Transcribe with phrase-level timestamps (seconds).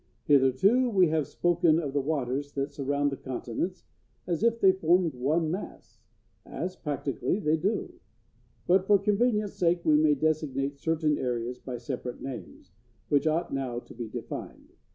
[0.25, 3.83] Hitherto we have spoken of the waters that surround the continents
[4.25, 5.99] as if they formed one mass,
[6.43, 7.99] as, practically, they do;
[8.65, 12.71] but for convenience sake we may designate certain areas by separate names,
[13.09, 14.73] which ought now to be defined.